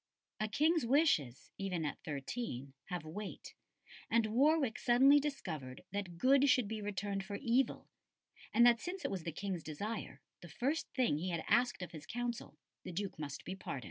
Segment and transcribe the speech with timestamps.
[0.39, 3.53] A King's wishes, even at thirteen, have weight,
[4.09, 7.87] and Warwick suddenly discovered that good should be returned for evil;
[8.51, 11.83] and that since it was the King's desire, and the first thing he had asked
[11.83, 13.79] of his Council, the Duke must be pardoned.